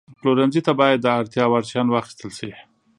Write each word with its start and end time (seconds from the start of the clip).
پلورنځي 0.21 0.61
ته 0.67 0.71
باید 0.79 0.99
د 1.01 1.07
اړتیا 1.19 1.43
وړ 1.47 1.63
شیان 1.69 1.87
واخیستل 1.89 2.29
شي. 2.37 2.51